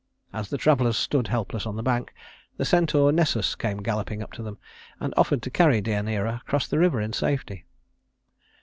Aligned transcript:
As 0.33 0.49
the 0.49 0.57
travelers 0.57 0.97
stood 0.97 1.27
helpless 1.27 1.67
on 1.67 1.75
the 1.75 1.83
bank, 1.83 2.11
the 2.57 2.65
centaur 2.65 3.11
Nessus 3.11 3.53
came 3.53 3.83
galloping 3.83 4.23
up 4.23 4.31
to 4.31 4.41
them, 4.41 4.57
and 4.99 5.13
offered 5.15 5.43
to 5.43 5.51
carry 5.51 5.79
Deïaneira 5.79 6.41
across 6.41 6.65
the 6.67 6.79
river 6.79 6.99
in 6.99 7.13
safety. 7.13 7.65